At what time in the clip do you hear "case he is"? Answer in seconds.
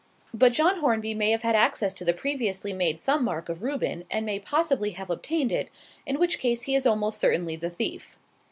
6.39-6.87